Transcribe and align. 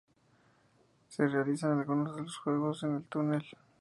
Se 1.09 1.27
realizan 1.27 1.77
algunos 1.77 2.15
de 2.15 2.23
los 2.23 2.35
juegos 2.37 2.81
en 2.81 2.95
el 2.95 3.03
túnel. 3.03 3.43